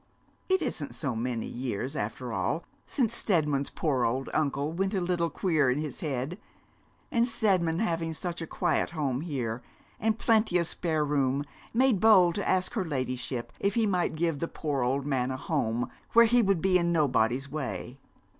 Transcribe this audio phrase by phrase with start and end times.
[0.49, 5.29] It isn't so many years, after all, since Steadman's poor old uncle went a little
[5.29, 6.39] queer in his head;
[7.11, 9.61] and Steadman, having such a quiet home here,
[9.99, 14.39] and plenty of spare room, made bold to ask her ladyship if he might give
[14.39, 17.99] the poor old man a home, where he would be in nobody's way.'